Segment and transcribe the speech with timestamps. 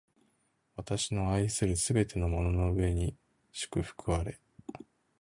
[0.77, 3.15] 私の愛するすべてのものの上に
[3.51, 4.39] 祝福あれ！